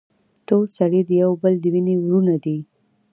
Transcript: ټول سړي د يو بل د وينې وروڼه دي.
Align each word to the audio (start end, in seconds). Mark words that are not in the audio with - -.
ټول 0.47 0.65
سړي 0.77 1.01
د 1.05 1.09
يو 1.21 1.31
بل 1.41 1.53
د 1.61 1.65
وينې 1.73 1.95
وروڼه 1.99 2.35
دي. 2.45 2.57